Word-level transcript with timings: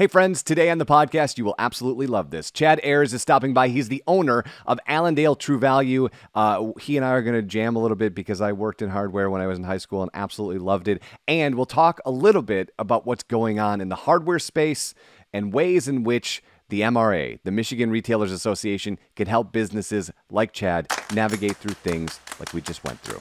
Hey, 0.00 0.06
friends, 0.06 0.42
today 0.42 0.70
on 0.70 0.78
the 0.78 0.86
podcast, 0.86 1.36
you 1.36 1.44
will 1.44 1.54
absolutely 1.58 2.06
love 2.06 2.30
this. 2.30 2.50
Chad 2.50 2.80
Ayers 2.82 3.12
is 3.12 3.20
stopping 3.20 3.52
by. 3.52 3.68
He's 3.68 3.90
the 3.90 4.02
owner 4.06 4.44
of 4.64 4.80
Allendale 4.88 5.36
True 5.36 5.58
Value. 5.58 6.08
Uh, 6.34 6.68
he 6.80 6.96
and 6.96 7.04
I 7.04 7.10
are 7.10 7.20
going 7.20 7.34
to 7.34 7.42
jam 7.42 7.76
a 7.76 7.82
little 7.82 7.98
bit 7.98 8.14
because 8.14 8.40
I 8.40 8.52
worked 8.52 8.80
in 8.80 8.88
hardware 8.88 9.28
when 9.28 9.42
I 9.42 9.46
was 9.46 9.58
in 9.58 9.64
high 9.64 9.76
school 9.76 10.00
and 10.00 10.10
absolutely 10.14 10.58
loved 10.58 10.88
it. 10.88 11.02
And 11.28 11.54
we'll 11.54 11.66
talk 11.66 12.00
a 12.06 12.10
little 12.10 12.40
bit 12.40 12.70
about 12.78 13.04
what's 13.04 13.24
going 13.24 13.60
on 13.60 13.82
in 13.82 13.90
the 13.90 13.94
hardware 13.94 14.38
space 14.38 14.94
and 15.34 15.52
ways 15.52 15.86
in 15.86 16.02
which 16.02 16.42
the 16.70 16.80
MRA, 16.80 17.38
the 17.44 17.52
Michigan 17.52 17.90
Retailers 17.90 18.32
Association, 18.32 18.98
can 19.16 19.26
help 19.26 19.52
businesses 19.52 20.10
like 20.30 20.54
Chad 20.54 20.90
navigate 21.12 21.58
through 21.58 21.74
things 21.74 22.20
like 22.38 22.54
we 22.54 22.62
just 22.62 22.82
went 22.84 23.00
through. 23.00 23.20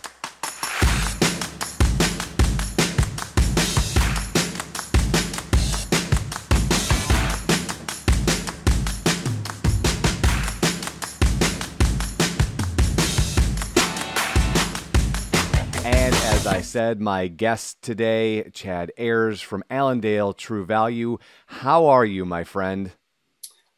I 16.49 16.61
said, 16.61 16.99
my 16.99 17.27
guest 17.27 17.79
today, 17.83 18.49
Chad 18.49 18.91
Ayers 18.97 19.39
from 19.39 19.63
Allendale 19.69 20.33
True 20.33 20.65
Value. 20.65 21.19
How 21.45 21.85
are 21.85 22.03
you, 22.03 22.25
my 22.25 22.43
friend? 22.43 22.91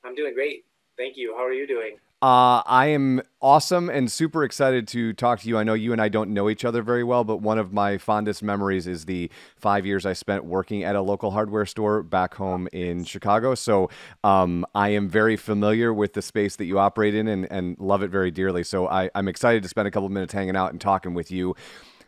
I'm 0.05 0.15
doing 0.15 0.33
great. 0.33 0.63
Thank 0.97 1.17
you. 1.17 1.35
How 1.35 1.43
are 1.43 1.51
you 1.51 1.67
doing? 1.67 1.97
Uh, 2.21 2.63
I 2.65 2.87
am 2.87 3.23
awesome 3.41 3.89
and 3.89 4.09
super 4.09 4.45
excited 4.45 4.87
to 4.89 5.11
talk 5.11 5.41
to 5.41 5.49
you. 5.49 5.57
I 5.57 5.63
know 5.63 5.73
you 5.73 5.91
and 5.91 6.01
I 6.01 6.07
don't 6.07 6.33
know 6.33 6.49
each 6.49 6.63
other 6.63 6.81
very 6.81 7.03
well, 7.03 7.25
but 7.25 7.41
one 7.41 7.57
of 7.57 7.73
my 7.73 7.97
fondest 7.97 8.41
memories 8.41 8.87
is 8.87 9.03
the 9.03 9.29
five 9.57 9.85
years 9.85 10.05
I 10.05 10.13
spent 10.13 10.45
working 10.45 10.83
at 10.83 10.95
a 10.95 11.01
local 11.01 11.31
hardware 11.31 11.65
store 11.65 12.01
back 12.03 12.35
home 12.35 12.69
in 12.71 13.03
Chicago. 13.03 13.53
So 13.53 13.89
um, 14.23 14.65
I 14.73 14.89
am 14.89 15.09
very 15.09 15.35
familiar 15.35 15.93
with 15.93 16.13
the 16.13 16.21
space 16.21 16.55
that 16.55 16.65
you 16.65 16.79
operate 16.79 17.15
in 17.15 17.27
and, 17.27 17.51
and 17.51 17.75
love 17.79 18.01
it 18.01 18.11
very 18.11 18.31
dearly. 18.31 18.63
So 18.63 18.87
I, 18.87 19.09
I'm 19.13 19.27
excited 19.27 19.61
to 19.63 19.69
spend 19.69 19.89
a 19.89 19.91
couple 19.91 20.07
minutes 20.07 20.31
hanging 20.31 20.55
out 20.55 20.71
and 20.71 20.79
talking 20.79 21.13
with 21.13 21.31
you. 21.31 21.53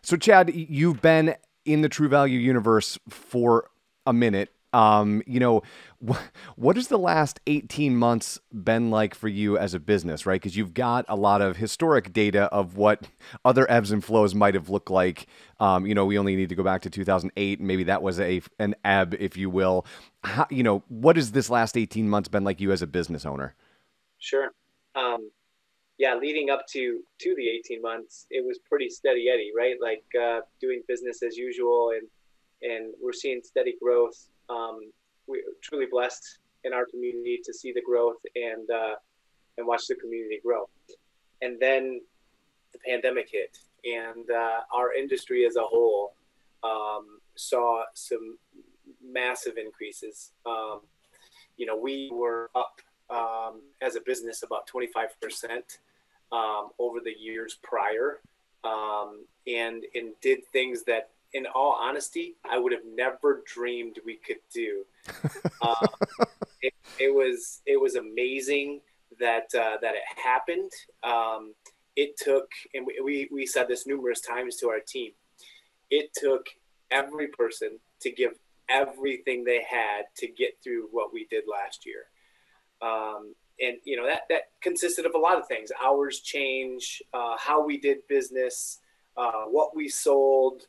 So, 0.04 0.18
Chad, 0.18 0.54
you've 0.54 1.02
been 1.02 1.36
in 1.66 1.82
the 1.82 1.88
True 1.88 2.10
Value 2.10 2.38
universe 2.38 3.00
for 3.10 3.70
a 4.06 4.12
minute. 4.12 4.50
Um, 4.74 5.22
you 5.26 5.40
know, 5.40 5.62
wh- 6.06 6.18
what 6.58 6.76
has 6.76 6.90
the 6.90 6.98
last 6.98 7.40
18 7.48 7.96
months 7.96 8.38
been 8.52 8.90
like 8.90 9.16
for 9.16 9.30
you 9.30 9.58
as 9.58 9.74
a 9.74 9.80
business, 9.80 10.26
right? 10.26 10.42
Because 10.42 10.58
you've 10.58 10.74
got 10.74 11.06
a 11.08 11.16
lot 11.16 11.42
of 11.42 11.56
historic 11.58 12.12
data 12.12 12.46
of 12.46 12.76
what 12.76 13.08
other 13.46 13.70
ebbs 13.72 13.92
and 13.92 14.04
flows 14.04 14.36
might 14.36 14.56
have 14.56 14.70
looked 14.70 14.90
like. 14.90 15.28
Um, 15.60 15.86
you 15.86 15.96
know, 15.96 16.06
we 16.06 16.18
only 16.18 16.36
need 16.36 16.50
to 16.50 16.56
go 16.56 16.64
back 16.64 16.82
to 16.82 16.90
2008, 16.90 17.60
and 17.60 17.68
maybe 17.68 17.84
that 17.84 18.02
was 18.02 18.20
a 18.20 18.42
an 18.60 18.76
ebb, 18.84 19.16
if 19.20 19.38
you 19.38 19.50
will. 19.50 19.86
How, 20.24 20.48
you 20.50 20.64
know, 20.64 20.84
what 20.90 21.16
has 21.16 21.32
this 21.32 21.50
last 21.50 21.78
18 21.78 22.10
months 22.10 22.28
been 22.28 22.44
like 22.44 22.60
you 22.60 22.72
as 22.74 22.82
a 22.82 22.88
business 22.88 23.26
owner? 23.26 23.56
Sure. 24.18 24.50
Um, 24.96 25.30
yeah, 25.98 26.16
leading 26.16 26.50
up 26.50 26.66
to 26.72 27.02
to 27.20 27.36
the 27.36 27.48
18 27.48 27.82
months, 27.82 28.26
it 28.30 28.46
was 28.46 28.60
pretty 28.68 28.90
steady 28.90 29.30
Eddie, 29.30 29.52
right? 29.56 29.76
Like 29.82 30.04
uh, 30.20 30.42
doing 30.60 30.82
business 30.88 31.22
as 31.24 31.38
usual, 31.38 31.92
and 31.96 32.08
and 32.62 32.94
we're 33.02 33.14
seeing 33.14 33.42
steady 33.44 33.76
growth. 33.82 34.30
Um, 34.50 34.92
we're 35.28 35.44
truly 35.62 35.86
blessed 35.90 36.40
in 36.64 36.74
our 36.74 36.86
community 36.86 37.40
to 37.44 37.54
see 37.54 37.72
the 37.72 37.82
growth 37.82 38.18
and 38.36 38.70
uh, 38.70 38.96
and 39.58 39.68
watch 39.68 39.88
the 39.88 39.96
community 39.96 40.40
grow. 40.44 40.68
And 41.42 41.60
then 41.60 42.02
the 42.72 42.80
pandemic 42.88 43.30
hit, 43.32 43.58
and 43.86 44.30
uh, 44.32 44.62
our 44.74 44.94
industry 44.94 45.46
as 45.46 45.58
a 45.58 45.64
whole 45.64 46.16
um, 46.64 47.20
saw 47.36 47.84
some 47.94 48.38
massive 49.04 49.58
increases. 49.58 50.32
Um, 50.46 50.82
you 51.58 51.66
know, 51.66 51.78
we 51.78 52.10
were 52.12 52.50
up 52.56 52.82
um, 53.10 53.62
as 53.82 53.96
a 53.96 54.02
business 54.02 54.44
about 54.44 54.68
25% 54.68 55.78
um, 56.32 56.70
over 56.80 57.00
the 57.00 57.14
years 57.18 57.58
prior 57.62 58.20
um, 58.64 59.26
and, 59.48 59.84
and 59.96 60.14
did 60.22 60.46
things 60.52 60.84
that, 60.84 61.10
in 61.34 61.46
all 61.48 61.78
honesty, 61.82 62.36
I 62.50 62.60
would 62.60 62.72
have 62.72 62.86
never 62.86 63.44
dreamed 63.46 64.00
we 64.06 64.16
could 64.16 64.42
do. 64.54 64.86
Um, 65.64 65.88
it, 66.62 66.74
it, 67.00 67.16
was, 67.16 67.62
it 67.66 67.80
was 67.80 67.96
amazing 67.96 68.82
that, 69.18 69.48
uh, 69.58 69.78
that 69.82 69.96
it 69.96 70.04
happened. 70.22 70.72
Um, 71.04 71.54
it 71.96 72.18
took, 72.18 72.50
and 72.74 72.86
we, 72.86 73.30
we 73.32 73.46
said 73.46 73.70
this 73.70 73.88
numerous 73.88 74.20
times 74.20 74.58
to 74.58 74.68
our 74.68 74.82
team, 74.82 75.12
it 75.90 76.10
took 76.14 76.48
every 76.92 77.28
person 77.28 77.80
to 78.02 78.12
give 78.12 78.34
everything 78.70 79.44
they 79.44 79.64
had 79.64 80.04
to 80.18 80.28
get 80.28 80.58
through 80.64 80.88
what 80.92 81.14
we 81.14 81.26
did 81.30 81.44
last 81.50 81.86
year. 81.86 82.06
Um, 82.84 83.34
and 83.60 83.78
you 83.84 83.96
know 83.96 84.06
that 84.06 84.22
that 84.30 84.42
consisted 84.62 85.06
of 85.06 85.14
a 85.16 85.18
lot 85.18 85.40
of 85.40 85.48
things: 85.48 85.72
hours 85.84 86.20
change, 86.20 87.02
uh, 87.14 87.36
how 87.38 87.66
we 87.66 87.80
did 87.80 88.00
business, 88.10 88.80
uh, 89.16 89.44
what 89.50 89.76
we 89.76 89.88
sold, 89.88 90.64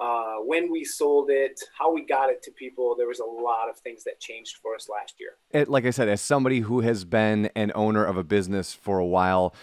uh, 0.00 0.36
when 0.36 0.70
we 0.70 0.84
sold 0.84 1.28
it, 1.30 1.60
how 1.78 1.92
we 1.92 2.04
got 2.04 2.30
it 2.30 2.42
to 2.44 2.50
people. 2.52 2.94
There 2.96 3.08
was 3.08 3.20
a 3.20 3.24
lot 3.24 3.68
of 3.68 3.78
things 3.78 4.04
that 4.04 4.20
changed 4.20 4.56
for 4.62 4.74
us 4.74 4.88
last 4.88 5.14
year. 5.20 5.32
It, 5.50 5.68
like 5.68 5.84
I 5.84 5.90
said, 5.90 6.08
as 6.08 6.20
somebody 6.20 6.60
who 6.60 6.80
has 6.80 7.04
been 7.04 7.50
an 7.54 7.72
owner 7.74 8.04
of 8.04 8.16
a 8.16 8.24
business 8.24 8.72
for 8.72 8.98
a 8.98 9.06
while, 9.06 9.54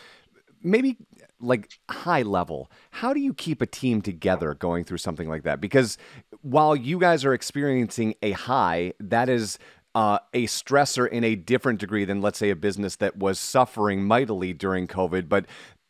maybe 0.62 0.98
like 1.40 1.80
high 1.90 2.24
level 2.24 2.72
how 2.90 3.14
do 3.14 3.20
you 3.20 3.32
keep 3.32 3.62
a 3.62 3.66
team 3.68 4.02
together 4.02 4.56
going 4.56 4.84
through 4.84 4.98
something 4.98 5.30
like 5.30 5.44
that 5.44 5.62
because 5.62 5.96
while 6.42 6.76
you 6.76 6.98
guys 6.98 7.24
are 7.24 7.34
experiencing 7.34 8.16
a 8.24 8.32
high 8.32 8.92
that 9.00 9.30
is 9.30 9.60
uh, 9.98 10.20
a 10.32 10.46
stressor 10.46 11.10
in 11.10 11.24
a 11.24 11.34
different 11.34 11.80
degree 11.80 12.06
than, 12.06 12.22
let's 12.22 12.38
say, 12.38 12.52
a 12.52 12.56
business 12.56 12.98
that 12.98 13.18
was 13.18 13.40
suffering 13.40 14.04
mightily 14.04 14.54
during 14.54 14.88
COVID. 14.88 15.28
But 15.28 15.48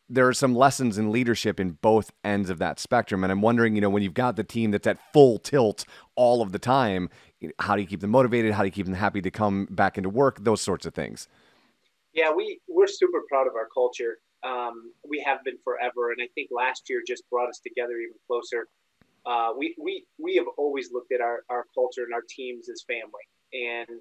there 0.08 0.26
are 0.26 0.34
some 0.34 0.56
lessons 0.56 0.98
in 0.98 1.12
leadership 1.12 1.60
in 1.60 1.72
both 1.72 2.14
ends 2.24 2.50
of 2.50 2.58
that 2.60 2.80
spectrum. 2.80 3.26
And 3.26 3.34
I'm 3.34 3.42
wondering, 3.42 3.76
you 3.76 3.82
know, 3.82 3.90
when 3.90 4.04
you've 4.04 4.14
got 4.14 4.38
the 4.38 4.46
team 4.46 4.72
that's 4.72 4.88
at 4.88 4.98
full 5.12 5.40
tilt 5.40 5.84
all 6.16 6.42
of 6.42 6.54
the 6.54 6.58
time, 6.58 7.10
how 7.60 7.76
do 7.76 7.82
you 7.82 7.88
keep 7.88 8.00
them 8.00 8.12
motivated? 8.12 8.54
How 8.54 8.62
do 8.62 8.68
you 8.68 8.72
keep 8.72 8.86
them 8.86 8.96
happy 8.96 9.22
to 9.22 9.30
come 9.30 9.68
back 9.72 9.98
into 9.98 10.10
work? 10.10 10.42
Those 10.42 10.62
sorts 10.62 10.86
of 10.86 10.94
things. 10.94 11.28
Yeah, 12.14 12.32
we, 12.32 12.62
we're 12.70 12.88
super 12.88 13.24
proud 13.28 13.46
of 13.46 13.56
our 13.56 13.68
culture. 13.74 14.20
Um, 14.42 14.94
we 15.06 15.22
have 15.28 15.44
been 15.44 15.58
forever. 15.66 16.14
And 16.14 16.22
I 16.22 16.30
think 16.34 16.48
last 16.50 16.84
year 16.90 17.02
just 17.06 17.30
brought 17.30 17.50
us 17.50 17.60
together 17.60 17.98
even 17.98 18.16
closer. 18.26 18.70
Uh, 19.26 19.50
we, 19.58 19.76
we, 19.78 20.06
we 20.18 20.38
have 20.38 20.48
always 20.58 20.94
looked 20.94 21.12
at 21.12 21.20
our, 21.20 21.42
our 21.50 21.66
culture 21.76 22.06
and 22.06 22.14
our 22.14 22.24
teams 22.30 22.70
as 22.70 22.86
family 22.88 23.28
and 23.54 24.00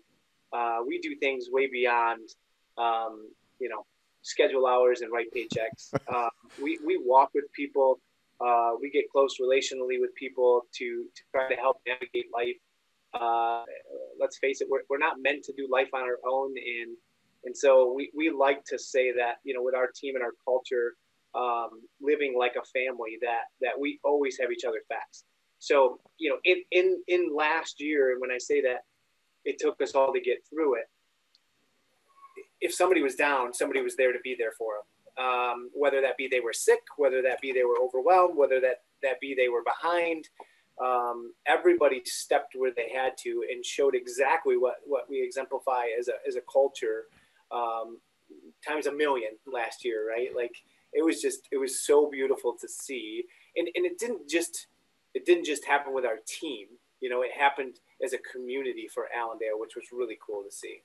uh, 0.52 0.78
we 0.86 0.98
do 0.98 1.16
things 1.16 1.46
way 1.50 1.66
beyond, 1.66 2.28
um, 2.78 3.28
you 3.58 3.68
know, 3.68 3.84
schedule 4.22 4.66
hours 4.66 5.00
and 5.00 5.12
write 5.12 5.26
paychecks. 5.34 5.94
uh, 6.08 6.28
we, 6.62 6.78
we 6.84 7.00
walk 7.04 7.30
with 7.34 7.44
people. 7.52 8.00
Uh, 8.40 8.72
we 8.80 8.90
get 8.90 9.04
close 9.10 9.38
relationally 9.40 10.00
with 10.00 10.14
people 10.14 10.62
to, 10.72 11.04
to 11.14 11.22
try 11.32 11.48
to 11.48 11.56
help 11.56 11.80
navigate 11.86 12.26
life. 12.34 12.56
Uh, 13.14 13.64
let's 14.20 14.36
face 14.38 14.60
it, 14.60 14.68
we're, 14.70 14.82
we're 14.90 14.98
not 14.98 15.16
meant 15.20 15.42
to 15.44 15.52
do 15.56 15.66
life 15.70 15.88
on 15.94 16.02
our 16.02 16.18
own. 16.26 16.54
And, 16.56 16.96
and 17.44 17.56
so 17.56 17.92
we, 17.94 18.10
we 18.14 18.30
like 18.30 18.62
to 18.66 18.78
say 18.78 19.12
that, 19.12 19.36
you 19.44 19.54
know, 19.54 19.62
with 19.62 19.74
our 19.74 19.88
team 19.94 20.16
and 20.16 20.24
our 20.24 20.32
culture, 20.44 20.94
um, 21.34 21.82
living 22.00 22.34
like 22.38 22.56
a 22.60 22.64
family, 22.66 23.18
that, 23.22 23.44
that 23.60 23.78
we 23.78 24.00
always 24.04 24.38
have 24.38 24.50
each 24.50 24.64
other's 24.66 24.84
backs. 24.88 25.24
So, 25.58 26.00
you 26.18 26.30
know, 26.30 26.36
in, 26.44 26.62
in, 26.72 27.02
in 27.08 27.34
last 27.34 27.80
year, 27.80 28.12
and 28.12 28.20
when 28.20 28.30
I 28.30 28.38
say 28.38 28.60
that, 28.62 28.80
it 29.46 29.58
took 29.58 29.80
us 29.80 29.94
all 29.94 30.12
to 30.12 30.20
get 30.20 30.44
through 30.50 30.74
it. 30.74 30.90
If 32.60 32.74
somebody 32.74 33.02
was 33.02 33.14
down, 33.14 33.54
somebody 33.54 33.80
was 33.80 33.96
there 33.96 34.12
to 34.12 34.18
be 34.22 34.34
there 34.38 34.52
for 34.58 34.72
them. 34.74 35.24
Um, 35.24 35.70
whether 35.72 36.02
that 36.02 36.18
be 36.18 36.28
they 36.28 36.40
were 36.40 36.52
sick, 36.52 36.80
whether 36.98 37.22
that 37.22 37.40
be 37.40 37.52
they 37.52 37.64
were 37.64 37.80
overwhelmed, 37.82 38.36
whether 38.36 38.60
that, 38.60 38.82
that 39.02 39.20
be 39.20 39.34
they 39.34 39.48
were 39.48 39.62
behind. 39.64 40.28
Um, 40.82 41.32
everybody 41.46 42.02
stepped 42.04 42.54
where 42.54 42.72
they 42.76 42.90
had 42.94 43.16
to 43.24 43.44
and 43.50 43.64
showed 43.64 43.94
exactly 43.94 44.58
what, 44.58 44.76
what 44.84 45.08
we 45.08 45.22
exemplify 45.22 45.84
as 45.98 46.08
a, 46.08 46.16
as 46.28 46.36
a 46.36 46.42
culture 46.52 47.04
um, 47.50 47.98
times 48.66 48.86
a 48.86 48.92
million 48.92 49.30
last 49.46 49.84
year, 49.86 50.06
right? 50.06 50.36
Like 50.36 50.54
it 50.92 51.02
was 51.02 51.22
just, 51.22 51.48
it 51.50 51.56
was 51.56 51.80
so 51.86 52.10
beautiful 52.10 52.54
to 52.60 52.68
see. 52.68 53.24
And, 53.56 53.68
and 53.74 53.86
it 53.86 53.98
didn't 53.98 54.28
just, 54.28 54.66
it 55.14 55.24
didn't 55.24 55.46
just 55.46 55.64
happen 55.64 55.94
with 55.94 56.04
our 56.04 56.18
team. 56.26 56.66
You 57.00 57.08
know, 57.08 57.22
it 57.22 57.32
happened 57.32 57.78
as 58.04 58.12
a 58.12 58.18
community 58.18 58.88
for 58.92 59.06
Allendale, 59.16 59.58
which 59.58 59.76
was 59.76 59.86
really 59.92 60.18
cool 60.24 60.42
to 60.42 60.50
see. 60.50 60.82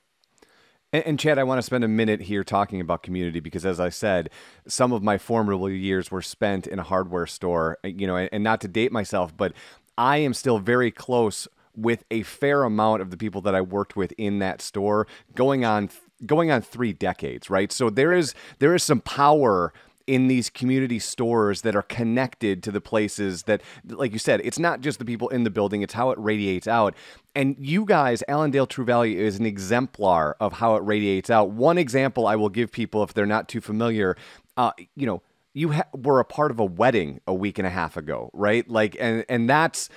And, 0.94 1.18
Chad, 1.18 1.38
I 1.38 1.44
want 1.44 1.58
to 1.58 1.62
spend 1.62 1.84
a 1.84 1.88
minute 1.88 2.20
here 2.20 2.44
talking 2.44 2.78
about 2.78 3.02
community 3.02 3.40
because, 3.40 3.64
as 3.64 3.80
I 3.80 3.88
said, 3.88 4.28
some 4.66 4.92
of 4.92 5.02
my 5.02 5.16
formidable 5.16 5.70
years 5.70 6.10
were 6.10 6.20
spent 6.20 6.66
in 6.66 6.78
a 6.78 6.82
hardware 6.82 7.26
store. 7.26 7.78
You 7.82 8.06
know, 8.06 8.16
and 8.16 8.44
not 8.44 8.60
to 8.60 8.68
date 8.68 8.92
myself, 8.92 9.34
but 9.34 9.54
I 9.96 10.18
am 10.18 10.34
still 10.34 10.58
very 10.58 10.90
close 10.90 11.48
with 11.74 12.04
a 12.10 12.22
fair 12.24 12.64
amount 12.64 13.00
of 13.00 13.10
the 13.10 13.16
people 13.16 13.40
that 13.40 13.54
I 13.54 13.62
worked 13.62 13.96
with 13.96 14.12
in 14.18 14.38
that 14.40 14.60
store, 14.60 15.06
going 15.34 15.64
on 15.64 15.88
going 16.26 16.50
on 16.50 16.60
three 16.60 16.92
decades, 16.92 17.50
right? 17.50 17.72
So 17.72 17.90
there 17.90 18.12
is 18.12 18.34
there 18.58 18.74
is 18.74 18.82
some 18.82 19.00
power 19.00 19.72
in 20.06 20.28
these 20.28 20.50
community 20.50 20.98
stores 20.98 21.62
that 21.62 21.76
are 21.76 21.82
connected 21.82 22.62
to 22.62 22.70
the 22.70 22.80
places 22.80 23.44
that, 23.44 23.62
like 23.86 24.12
you 24.12 24.18
said, 24.18 24.40
it's 24.44 24.58
not 24.58 24.80
just 24.80 24.98
the 24.98 25.04
people 25.04 25.28
in 25.28 25.44
the 25.44 25.50
building, 25.50 25.82
it's 25.82 25.94
how 25.94 26.10
it 26.10 26.18
radiates 26.18 26.66
out. 26.66 26.94
And 27.34 27.56
you 27.58 27.84
guys, 27.84 28.22
Allendale 28.28 28.66
True 28.66 28.84
Value 28.84 29.18
is 29.18 29.38
an 29.38 29.46
exemplar 29.46 30.36
of 30.40 30.54
how 30.54 30.76
it 30.76 30.80
radiates 30.80 31.30
out. 31.30 31.50
One 31.50 31.78
example 31.78 32.26
I 32.26 32.36
will 32.36 32.48
give 32.48 32.70
people 32.70 33.02
if 33.02 33.14
they're 33.14 33.26
not 33.26 33.48
too 33.48 33.60
familiar, 33.60 34.16
uh, 34.56 34.72
you 34.94 35.06
know, 35.06 35.22
you 35.54 35.72
ha- 35.72 35.88
were 35.94 36.20
a 36.20 36.24
part 36.24 36.50
of 36.50 36.60
a 36.60 36.64
wedding 36.64 37.20
a 37.26 37.34
week 37.34 37.58
and 37.58 37.66
a 37.66 37.70
half 37.70 37.96
ago, 37.96 38.30
right? 38.32 38.68
Like, 38.68 38.96
and 38.98 39.24
and 39.28 39.48
that's 39.48 39.88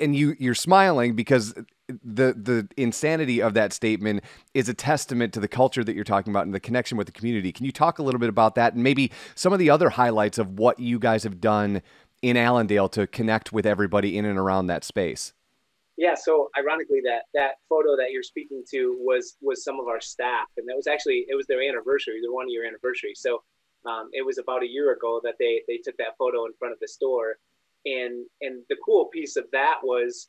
and 0.00 0.14
you 0.14 0.36
you're 0.38 0.54
smiling 0.54 1.14
because 1.14 1.54
the 2.04 2.34
the 2.34 2.68
insanity 2.76 3.40
of 3.40 3.54
that 3.54 3.72
statement 3.72 4.24
is 4.54 4.68
a 4.68 4.74
testament 4.74 5.32
to 5.34 5.40
the 5.40 5.48
culture 5.48 5.84
that 5.84 5.94
you're 5.94 6.04
talking 6.04 6.32
about 6.32 6.46
and 6.46 6.54
the 6.54 6.60
connection 6.60 6.98
with 6.98 7.06
the 7.06 7.12
community. 7.12 7.52
Can 7.52 7.66
you 7.66 7.72
talk 7.72 7.98
a 7.98 8.02
little 8.02 8.20
bit 8.20 8.28
about 8.28 8.54
that 8.56 8.74
and 8.74 8.82
maybe 8.82 9.12
some 9.34 9.52
of 9.52 9.58
the 9.58 9.70
other 9.70 9.90
highlights 9.90 10.38
of 10.38 10.58
what 10.58 10.78
you 10.78 10.98
guys 10.98 11.22
have 11.24 11.40
done 11.40 11.82
in 12.22 12.36
Allendale 12.36 12.88
to 12.90 13.06
connect 13.06 13.52
with 13.52 13.66
everybody 13.66 14.16
in 14.16 14.24
and 14.24 14.38
around 14.38 14.66
that 14.68 14.84
space? 14.84 15.32
Yeah, 15.96 16.14
so 16.14 16.48
ironically, 16.58 17.00
that 17.04 17.24
that 17.34 17.56
photo 17.68 17.96
that 17.96 18.12
you're 18.12 18.22
speaking 18.22 18.64
to 18.70 18.96
was 18.98 19.36
was 19.42 19.62
some 19.62 19.78
of 19.78 19.88
our 19.88 20.00
staff, 20.00 20.48
and 20.56 20.66
that 20.68 20.76
was 20.76 20.86
actually 20.86 21.26
it 21.28 21.34
was 21.34 21.46
their 21.46 21.62
anniversary, 21.62 22.20
their 22.22 22.32
one 22.32 22.48
year 22.48 22.66
anniversary. 22.66 23.12
So 23.14 23.42
um, 23.84 24.08
it 24.12 24.24
was 24.24 24.38
about 24.38 24.62
a 24.62 24.68
year 24.68 24.92
ago 24.92 25.20
that 25.22 25.34
they 25.38 25.62
they 25.68 25.76
took 25.76 25.96
that 25.98 26.16
photo 26.18 26.46
in 26.46 26.52
front 26.58 26.72
of 26.72 26.80
the 26.80 26.88
store, 26.88 27.36
and 27.84 28.26
and 28.40 28.62
the 28.68 28.76
cool 28.84 29.06
piece 29.06 29.36
of 29.36 29.44
that 29.52 29.76
was 29.82 30.28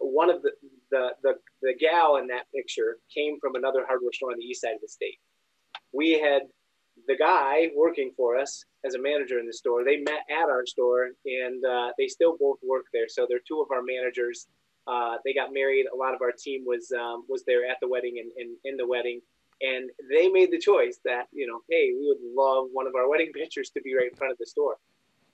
one 0.00 0.30
of 0.30 0.42
the 0.42 0.52
the 0.90 1.10
the, 1.22 1.34
the 1.62 1.74
gal 1.78 2.16
in 2.16 2.26
that 2.28 2.50
picture 2.54 2.98
came 3.12 3.38
from 3.40 3.54
another 3.54 3.84
hardware 3.86 4.12
store 4.12 4.32
on 4.32 4.38
the 4.38 4.44
east 4.44 4.62
side 4.62 4.74
of 4.74 4.80
the 4.80 4.88
state. 4.88 5.18
We 5.92 6.12
had 6.18 6.42
the 7.06 7.16
guy 7.16 7.70
working 7.74 8.12
for 8.16 8.36
us 8.36 8.64
as 8.84 8.94
a 8.94 9.00
manager 9.00 9.38
in 9.38 9.46
the 9.46 9.52
store. 9.52 9.84
They 9.84 9.98
met 9.98 10.24
at 10.30 10.48
our 10.48 10.66
store, 10.66 11.10
and 11.24 11.64
uh, 11.64 11.92
they 11.98 12.08
still 12.08 12.36
both 12.38 12.58
work 12.62 12.84
there. 12.92 13.08
So 13.08 13.26
they're 13.28 13.40
two 13.46 13.60
of 13.60 13.70
our 13.70 13.82
managers. 13.82 14.46
Uh, 14.86 15.16
they 15.24 15.32
got 15.32 15.52
married. 15.52 15.86
A 15.92 15.96
lot 15.96 16.14
of 16.14 16.22
our 16.22 16.32
team 16.32 16.64
was 16.66 16.92
um, 16.92 17.24
was 17.28 17.44
there 17.46 17.68
at 17.68 17.78
the 17.80 17.88
wedding 17.88 18.18
and, 18.18 18.32
and 18.36 18.56
in 18.64 18.76
the 18.76 18.86
wedding, 18.86 19.20
and 19.60 19.90
they 20.10 20.28
made 20.28 20.50
the 20.50 20.58
choice 20.58 20.98
that 21.04 21.26
you 21.32 21.46
know, 21.46 21.60
hey, 21.70 21.92
we 21.98 22.08
would 22.08 22.22
love 22.36 22.68
one 22.72 22.86
of 22.86 22.94
our 22.94 23.08
wedding 23.08 23.32
pictures 23.32 23.70
to 23.70 23.80
be 23.82 23.94
right 23.94 24.10
in 24.10 24.16
front 24.16 24.32
of 24.32 24.38
the 24.38 24.46
store 24.46 24.76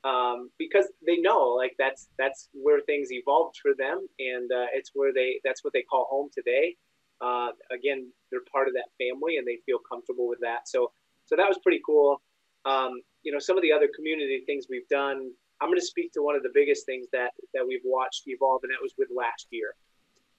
um, 0.04 0.50
because 0.58 0.86
they 1.06 1.16
know 1.16 1.54
like 1.56 1.74
that's 1.78 2.08
that's 2.18 2.48
where 2.52 2.80
things 2.80 3.08
evolved 3.10 3.56
for 3.60 3.72
them, 3.76 4.06
and 4.18 4.50
uh, 4.52 4.66
it's 4.72 4.90
where 4.94 5.12
they 5.12 5.40
that's 5.44 5.64
what 5.64 5.72
they 5.72 5.82
call 5.82 6.06
home 6.10 6.28
today. 6.32 6.76
Uh, 7.20 7.48
again, 7.72 8.10
they're 8.30 8.46
part 8.52 8.68
of 8.68 8.74
that 8.74 8.88
family, 8.98 9.36
and 9.36 9.46
they 9.46 9.58
feel 9.66 9.78
comfortable 9.78 10.28
with 10.28 10.40
that. 10.40 10.68
So 10.68 10.92
so 11.26 11.36
that 11.36 11.48
was 11.48 11.58
pretty 11.62 11.80
cool. 11.84 12.22
Um, 12.64 13.00
you 13.22 13.32
know, 13.32 13.38
some 13.38 13.56
of 13.56 13.62
the 13.62 13.72
other 13.72 13.88
community 13.94 14.42
things 14.46 14.66
we've 14.70 14.88
done. 14.88 15.30
I'm 15.60 15.68
going 15.68 15.80
to 15.80 15.84
speak 15.84 16.12
to 16.12 16.22
one 16.22 16.36
of 16.36 16.44
the 16.44 16.50
biggest 16.54 16.86
things 16.86 17.08
that 17.12 17.32
that 17.54 17.66
we've 17.66 17.82
watched 17.84 18.22
evolve, 18.26 18.60
and 18.62 18.72
that 18.72 18.82
was 18.82 18.94
with 18.96 19.08
last 19.14 19.48
year. 19.50 19.74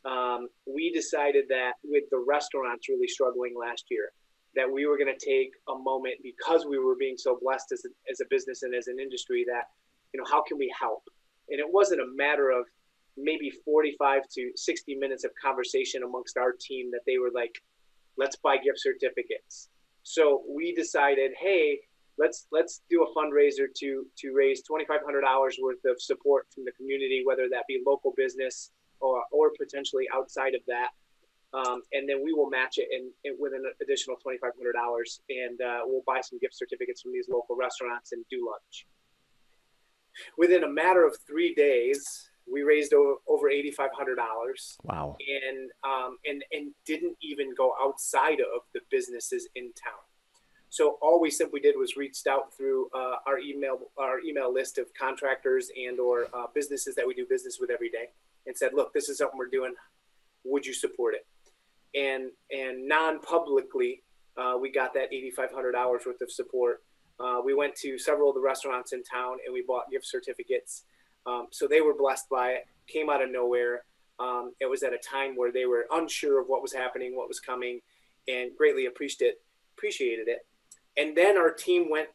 Um, 0.06 0.48
we 0.66 0.94
decided 0.94 1.46
that 1.50 1.74
with 1.84 2.06
the 2.10 2.24
restaurants 2.26 2.88
really 2.88 3.08
struggling 3.08 3.54
last 3.60 3.86
year, 3.92 4.14
that 4.56 4.72
we 4.72 4.86
were 4.86 4.98
going 4.98 5.14
to 5.14 5.26
take 5.26 5.52
a 5.70 5.78
moment 5.78 6.16
because 6.24 6.66
we 6.66 6.80
were 6.80 6.96
being 6.96 7.18
so 7.18 7.38
blessed 7.42 7.72
as 7.72 7.84
a, 7.86 8.12
as 8.12 8.20
a 8.20 8.26
business 8.30 8.64
and 8.64 8.74
as 8.74 8.88
an 8.88 9.00
industry 9.00 9.46
that, 9.48 9.66
you 10.14 10.20
know, 10.20 10.26
how 10.30 10.42
can 10.42 10.58
we 10.58 10.74
help? 10.78 11.04
And 11.50 11.60
it 11.60 11.68
wasn't 11.70 12.02
a 12.02 12.08
matter 12.16 12.50
of 12.50 12.66
maybe 13.18 13.52
45 13.66 14.24
to 14.36 14.52
60 14.56 14.96
minutes 14.96 15.24
of 15.24 15.32
conversation 15.42 16.04
amongst 16.04 16.38
our 16.38 16.54
team 16.60 16.90
that 16.92 17.02
they 17.06 17.18
were 17.18 17.32
like, 17.34 17.62
let's 18.18 18.36
buy 18.38 18.58
gift 18.58 18.80
certificates. 18.80 19.70
So 20.04 20.44
we 20.50 20.74
decided, 20.74 21.32
hey, 21.40 21.80
let's 22.18 22.48
let's 22.52 22.82
do 22.90 23.04
a 23.04 23.14
fundraiser 23.18 23.68
to 23.78 24.06
to 24.18 24.34
raise 24.34 24.62
$2,500 24.70 25.54
worth 25.62 25.78
of 25.86 26.02
support 26.02 26.48
from 26.54 26.66
the 26.66 26.72
community, 26.72 27.24
whether 27.26 27.48
that 27.50 27.66
be 27.68 27.82
local 27.86 28.14
business 28.18 28.72
or 29.00 29.24
or 29.32 29.52
potentially 29.58 30.06
outside 30.14 30.56
of 30.56 30.62
that 30.68 30.90
um, 31.54 31.82
and 31.94 32.08
then 32.08 32.24
we 32.24 32.34
will 32.34 32.50
match 32.50 32.78
it 32.78 32.88
in, 32.92 33.12
in 33.24 33.36
with 33.40 33.54
an 33.54 33.64
additional 33.82 34.16
twenty 34.18 34.38
five 34.38 34.52
hundred 34.56 34.74
dollars, 34.74 35.22
and 35.30 35.62
uh, 35.62 35.80
we'll 35.86 36.04
buy 36.06 36.22
some 36.22 36.40
gift 36.40 36.56
certificates 36.56 37.02
from 37.02 37.12
these 37.12 37.28
local 37.30 37.56
restaurants 37.56 38.12
and 38.12 38.24
do 38.30 38.48
lunch. 38.50 38.86
Within 40.38 40.64
a 40.64 40.70
matter 40.70 41.06
of 41.06 41.18
three 41.26 41.54
days, 41.56 42.30
we 42.52 42.62
raised 42.62 42.94
over, 42.94 43.16
over 43.28 43.50
eighty 43.50 43.72
five 43.72 43.90
hundred 43.94 44.16
dollars. 44.16 44.78
Wow! 44.84 45.18
And 45.20 45.72
um, 45.84 46.18
and 46.26 46.44
and 46.52 46.72
didn't 46.86 47.18
even 47.22 47.54
go 47.56 47.74
outside 47.82 48.40
of 48.40 48.62
the 48.74 48.82
businesses 48.92 49.48
in 49.56 49.72
town. 49.74 50.00
So 50.72 51.00
all 51.02 51.20
we 51.20 51.32
simply 51.32 51.60
did 51.60 51.76
was 51.78 51.98
reached 51.98 52.28
out 52.28 52.56
through 52.56 52.90
uh, 52.96 53.16
our 53.26 53.40
email 53.40 53.80
our 53.98 54.20
email 54.20 54.54
list 54.54 54.78
of 54.78 54.86
contractors 54.94 55.72
and 55.76 56.00
or 56.00 56.28
uh, 56.34 56.46
businesses 56.54 56.94
that 56.96 57.08
we 57.08 57.16
do 57.16 57.26
business 57.28 57.58
with 57.60 57.72
every 57.72 57.90
day, 57.90 58.10
and 58.46 58.56
said, 58.56 58.72
"Look, 58.76 58.94
this 58.94 59.10
is 59.10 59.18
something 59.18 59.38
we're 59.38 59.48
doing. 59.48 59.74
Would 60.44 60.66
you 60.66 60.74
support 60.74 61.16
it?" 61.16 61.26
And 61.96 62.32
and 62.52 62.88
non-publicly, 62.88 64.04
uh, 64.38 64.56
we 64.60 64.72
got 64.72 64.94
that 64.94 65.12
8500 65.12 65.76
hours 65.76 66.04
worth 66.06 66.22
of 66.22 66.32
support. 66.32 66.84
Uh, 67.20 67.42
we 67.44 67.54
went 67.54 67.76
to 67.76 67.98
several 67.98 68.30
of 68.30 68.36
the 68.36 68.42
restaurants 68.42 68.94
in 68.94 69.04
town 69.04 69.38
and 69.46 69.54
we 69.54 69.64
bought 69.68 69.92
gift 69.92 70.06
certificates. 70.06 70.84
Um, 71.26 71.48
so 71.52 71.68
they 71.68 71.82
were 71.82 71.94
blessed 71.94 72.30
by 72.30 72.52
it. 72.52 72.68
Came 72.88 73.10
out 73.10 73.22
of 73.22 73.30
nowhere. 73.30 73.84
Um, 74.20 74.54
it 74.60 74.70
was 74.70 74.84
at 74.84 74.94
a 74.94 74.98
time 74.98 75.36
where 75.36 75.52
they 75.52 75.66
were 75.66 75.86
unsure 75.92 76.42
of 76.42 76.48
what 76.48 76.62
was 76.62 76.74
happening, 76.74 77.16
what 77.16 77.28
was 77.28 77.40
coming, 77.40 77.82
and 78.28 78.52
greatly 78.58 78.86
appreciated 78.86 79.36
appreciated 79.78 80.28
it. 80.28 80.46
And 80.98 81.16
then 81.16 81.38
our 81.38 81.52
team 81.52 81.90
went 81.90 82.10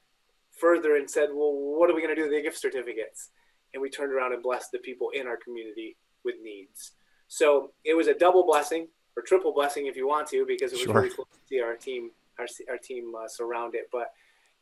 further 0.51 0.97
and 0.97 1.11
said, 1.11 1.31
"Well, 1.33 1.53
what 1.53 1.91
are 1.91 1.95
we 1.95 2.03
going 2.03 2.15
to 2.15 2.21
do 2.21 2.29
with 2.29 2.33
the 2.33 2.43
gift 2.43 2.59
certificates?" 2.59 3.31
And 3.73 3.83
we 3.83 3.91
turned 3.91 4.13
around 4.13 4.33
and 4.33 4.43
blessed 4.43 4.73
the 4.73 4.79
people 4.79 5.11
in 5.11 5.27
our 5.27 5.37
community 5.37 5.97
with 6.25 6.37
needs. 6.43 6.93
So 7.29 7.73
it 7.85 7.95
was 7.95 8.07
a 8.07 8.15
double 8.15 8.45
blessing 8.47 8.89
or 9.17 9.23
triple 9.23 9.53
blessing 9.53 9.87
if 9.87 9.97
you 9.97 10.07
want 10.07 10.29
to, 10.29 10.45
because 10.47 10.73
it 10.73 10.77
was 10.77 10.83
sure. 10.83 10.95
really 10.95 11.11
cool 11.15 11.27
to 11.27 11.39
see 11.49 11.61
our 11.61 11.77
team 11.77 12.11
our, 12.39 12.47
our 12.69 12.79
team 12.79 13.13
uh, 13.17 13.29
surround 13.29 13.75
it. 13.75 13.89
But 13.93 14.13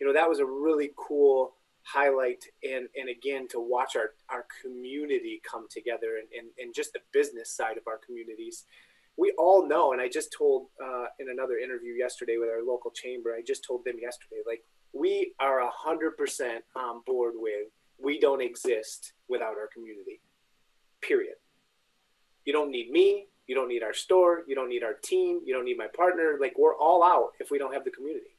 you 0.03 0.07
know 0.07 0.13
that 0.13 0.29
was 0.29 0.41
a 0.41 0.45
really 0.45 0.91
cool 0.97 1.55
highlight 1.85 2.45
and 2.65 2.89
and 2.97 3.09
again 3.09 3.49
to 3.49 3.61
watch 3.61 3.97
our 3.97 4.15
our 4.29 4.47
community 4.63 5.41
come 5.49 5.67
together 5.71 6.19
and, 6.19 6.29
and, 6.37 6.51
and 6.59 6.75
just 6.75 6.93
the 6.93 7.01
business 7.13 7.51
side 7.51 7.77
of 7.77 7.85
our 7.87 7.99
communities 8.05 8.65
we 9.17 9.33
all 9.39 9.67
know 9.67 9.93
and 9.93 10.01
i 10.01 10.09
just 10.09 10.33
told 10.37 10.67
uh, 10.83 11.07
in 11.19 11.29
another 11.31 11.59
interview 11.59 11.93
yesterday 11.93 12.37
with 12.39 12.49
our 12.49 12.65
local 12.65 12.91
chamber 12.91 13.33
i 13.33 13.43
just 13.45 13.65
told 13.65 13.85
them 13.85 13.97
yesterday 14.01 14.41
like 14.47 14.63
we 14.93 15.33
are 15.41 15.61
a 15.61 15.71
hundred 15.71 16.17
percent 16.17 16.65
on 16.77 17.01
board 17.05 17.35
with 17.37 17.69
we 18.01 18.21
don't 18.21 18.43
exist 18.43 19.13
without 19.29 19.55
our 19.55 19.69
community 19.73 20.21
period 21.01 21.35
you 22.45 22.53
don't 22.53 22.71
need 22.71 22.91
me 22.91 23.27
you 23.53 23.59
don't 23.59 23.69
need 23.69 23.83
our 23.83 23.93
store. 23.93 24.45
You 24.49 24.55
don't 24.55 24.71
need 24.71 24.83
our 24.83 24.95
team. 24.95 25.41
You 25.45 25.53
don't 25.53 25.67
need 25.67 25.77
my 25.77 25.89
partner. 25.95 26.39
Like 26.41 26.55
we're 26.59 26.75
all 26.75 27.05
out 27.05 27.33
if 27.39 27.51
we 27.51 27.59
don't 27.59 27.75
have 27.75 27.85
the 27.85 27.91
community. 27.91 28.35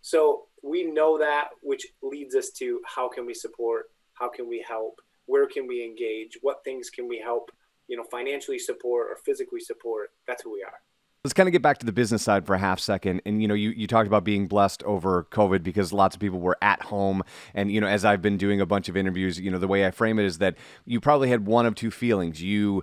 So 0.00 0.46
we 0.62 0.84
know 0.84 1.18
that, 1.18 1.50
which 1.62 1.86
leads 2.02 2.34
us 2.34 2.48
to 2.60 2.80
how 2.86 3.10
can 3.10 3.26
we 3.26 3.34
support? 3.34 3.90
How 4.14 4.30
can 4.30 4.48
we 4.48 4.64
help? 4.66 5.02
Where 5.26 5.46
can 5.46 5.66
we 5.66 5.84
engage? 5.84 6.38
What 6.40 6.64
things 6.64 6.88
can 6.88 7.06
we 7.06 7.18
help? 7.18 7.50
You 7.88 7.98
know, 7.98 8.04
financially 8.10 8.58
support 8.58 9.08
or 9.10 9.18
physically 9.22 9.60
support. 9.60 10.12
That's 10.26 10.42
who 10.42 10.54
we 10.54 10.62
are. 10.62 10.80
Let's 11.24 11.34
kind 11.34 11.46
of 11.46 11.52
get 11.52 11.60
back 11.60 11.76
to 11.78 11.84
the 11.84 11.92
business 11.92 12.22
side 12.22 12.46
for 12.46 12.54
a 12.54 12.58
half 12.58 12.80
second. 12.80 13.20
And, 13.26 13.42
you 13.42 13.48
know, 13.48 13.54
you, 13.54 13.68
you 13.70 13.86
talked 13.86 14.06
about 14.06 14.24
being 14.24 14.48
blessed 14.48 14.82
over 14.84 15.24
COVID 15.30 15.62
because 15.62 15.92
lots 15.92 16.16
of 16.16 16.20
people 16.20 16.38
were 16.38 16.56
at 16.62 16.80
home. 16.80 17.22
And, 17.52 17.70
you 17.70 17.82
know, 17.82 17.86
as 17.86 18.06
I've 18.06 18.22
been 18.22 18.38
doing 18.38 18.62
a 18.62 18.66
bunch 18.66 18.88
of 18.88 18.96
interviews, 18.96 19.38
you 19.38 19.50
know, 19.50 19.58
the 19.58 19.68
way 19.68 19.84
I 19.84 19.90
frame 19.90 20.18
it 20.18 20.24
is 20.24 20.38
that 20.38 20.56
you 20.86 21.02
probably 21.02 21.28
had 21.28 21.44
one 21.44 21.66
of 21.66 21.74
two 21.74 21.90
feelings. 21.90 22.40
You 22.40 22.82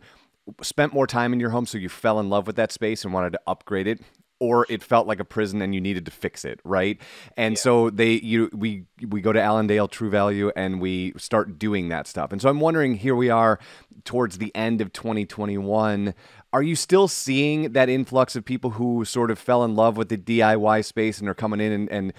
spent 0.62 0.94
more 0.94 1.08
time 1.08 1.34
in 1.34 1.40
your 1.40 1.50
home 1.50 1.66
so 1.66 1.78
you 1.78 1.90
fell 1.90 2.20
in 2.20 2.30
love 2.30 2.48
with 2.48 2.56
that 2.56 2.72
space 2.72 3.04
and 3.04 3.14
wanted 3.14 3.34
to 3.34 3.40
upgrade 3.48 3.88
it 3.88 4.02
or 4.40 4.66
it 4.70 4.84
felt 4.84 5.08
like 5.08 5.20
a 5.20 5.26
prison 5.26 5.62
and 5.62 5.74
you 5.74 5.80
needed 5.80 6.06
to 6.06 6.12
fix 6.12 6.44
it 6.44 6.60
right? 6.64 7.00
And 7.38 7.56
yeah. 7.56 7.62
so 7.62 7.90
they 7.90 8.14
you 8.14 8.50
we 8.54 8.86
we 9.08 9.22
go 9.22 9.32
to 9.32 9.42
allendale 9.42 9.88
true 9.88 10.10
value 10.10 10.52
and 10.56 10.82
we 10.82 11.14
start 11.18 11.58
doing 11.58 11.90
that 11.90 12.08
stuff. 12.08 12.32
And 12.32 12.42
so 12.42 12.50
i'm 12.50 12.60
wondering 12.60 12.96
here 12.96 13.16
we 13.16 13.30
are 13.30 13.60
towards 14.04 14.38
the 14.38 14.54
end 14.56 14.82
of 14.82 14.94
2021 14.94 16.14
are 16.54 16.62
you 16.62 16.76
still 16.76 17.08
seeing 17.08 17.74
that 17.74 17.90
influx 17.90 18.36
of 18.36 18.46
people 18.46 18.72
who 18.72 19.04
sort 19.04 19.32
of 19.32 19.40
fell 19.40 19.64
in 19.64 19.76
love 19.76 19.98
with 19.98 20.10
the 20.10 20.18
diy 20.18 20.86
space 20.86 21.20
and 21.20 21.28
are 21.28 21.34
coming 21.34 21.60
in 21.60 21.72
and, 21.72 21.90
and 21.90 22.14